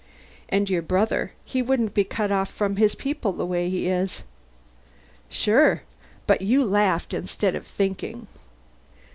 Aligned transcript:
"And 0.49 0.67
your 0.67 0.81
brother 0.81 1.31
he 1.45 1.61
wouldn't 1.61 1.93
be 1.93 2.03
cut 2.03 2.31
off 2.31 2.49
from 2.51 2.77
his 2.77 2.95
people 2.95 3.33
the 3.33 3.45
way 3.45 3.69
he 3.69 3.87
is" 3.87 4.23
"Sure. 5.43 5.83
But 6.25 6.41
you 6.41 6.65
laughed 6.65 7.13
instead 7.13 7.53
of 7.53 7.67
thinking." 7.67 8.25